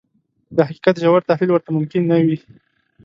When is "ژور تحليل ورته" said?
1.03-1.69